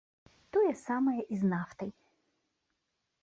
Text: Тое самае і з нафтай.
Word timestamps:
Тое 0.55 0.69
самае 0.87 1.19
і 1.37 1.39
з 1.43 1.51
нафтай. 1.51 1.89